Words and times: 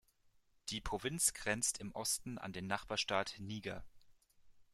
Die 0.69 0.81
Provinz 0.81 1.31
grenzt 1.35 1.77
im 1.77 1.91
Osten 1.91 2.39
an 2.39 2.53
den 2.53 2.65
Nachbarstaat 2.65 3.35
Niger. 3.37 3.85